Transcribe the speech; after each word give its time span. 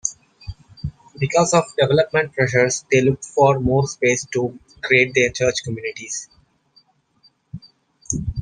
Because 1.19 1.53
of 1.53 1.75
development 1.77 2.33
pressures, 2.33 2.83
they 2.91 3.01
looked 3.01 3.23
for 3.23 3.59
more 3.59 3.85
space 3.87 4.25
to 4.33 4.57
create 4.81 5.13
their 5.13 5.29
church 5.29 5.57
communities. 5.63 6.27